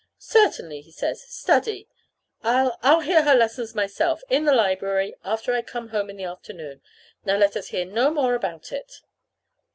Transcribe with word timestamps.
"Certainly," 0.17 0.81
he 0.81 0.91
says, 0.91 1.21
"study. 1.27 1.87
I 2.43 2.71
I'll 2.81 3.01
hear 3.01 3.21
her 3.21 3.35
lessons 3.35 3.75
myself 3.75 4.23
in 4.29 4.45
the 4.45 4.51
library, 4.51 5.13
after 5.23 5.53
I 5.53 5.61
come 5.61 5.89
home 5.89 6.09
in 6.09 6.17
the 6.17 6.23
afternoon. 6.23 6.81
Now 7.23 7.37
let 7.37 7.55
us 7.55 7.67
hear 7.67 7.85
no 7.85 8.09
more 8.09 8.33
about 8.33 8.71
it." 8.71 8.91